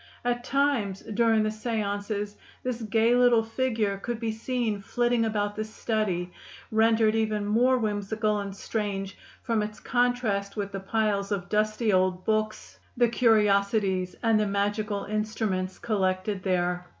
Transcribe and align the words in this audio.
At 0.25 0.43
times, 0.43 1.01
during 1.01 1.43
the 1.43 1.49
séances, 1.51 2.33
this 2.63 2.81
gay 2.81 3.13
little 3.15 3.43
figure 3.43 3.99
could 3.99 4.19
be 4.19 4.31
seen 4.31 4.81
flitting 4.81 5.23
about 5.25 5.55
the 5.55 5.63
study, 5.63 6.33
rendered 6.71 7.13
even 7.13 7.45
more 7.45 7.77
whimsical 7.77 8.39
and 8.39 8.55
strange 8.55 9.15
from 9.43 9.61
its 9.61 9.79
contrast 9.79 10.55
with 10.57 10.71
the 10.71 10.79
piles 10.79 11.31
of 11.31 11.49
dusty 11.49 11.93
old 11.93 12.25
books, 12.25 12.79
the 12.97 13.09
curiosities, 13.09 14.15
and 14.23 14.39
the 14.39 14.47
magical 14.47 15.03
instruments 15.05 15.77
collected 15.77 16.41
there. 16.41 16.87